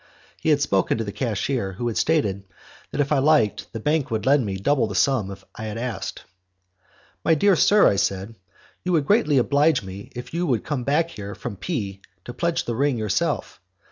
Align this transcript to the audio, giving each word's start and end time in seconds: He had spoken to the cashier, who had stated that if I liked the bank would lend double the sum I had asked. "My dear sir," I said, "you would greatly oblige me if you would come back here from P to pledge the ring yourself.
He 0.41 0.49
had 0.49 0.59
spoken 0.59 0.97
to 0.97 1.03
the 1.03 1.11
cashier, 1.11 1.73
who 1.73 1.85
had 1.87 1.95
stated 1.95 2.45
that 2.89 3.01
if 3.01 3.11
I 3.11 3.19
liked 3.19 3.71
the 3.71 3.79
bank 3.79 4.09
would 4.09 4.25
lend 4.25 4.63
double 4.63 4.87
the 4.87 4.95
sum 4.95 5.37
I 5.53 5.65
had 5.65 5.77
asked. 5.77 6.23
"My 7.23 7.35
dear 7.35 7.55
sir," 7.55 7.87
I 7.87 7.97
said, 7.97 8.35
"you 8.83 8.93
would 8.93 9.05
greatly 9.05 9.37
oblige 9.37 9.83
me 9.83 10.11
if 10.15 10.33
you 10.33 10.47
would 10.47 10.63
come 10.63 10.83
back 10.83 11.11
here 11.11 11.35
from 11.35 11.55
P 11.55 12.01
to 12.25 12.33
pledge 12.33 12.65
the 12.65 12.75
ring 12.75 12.97
yourself. 12.97 13.61